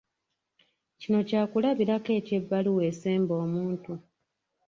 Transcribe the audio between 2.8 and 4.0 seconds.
esemba omuntu.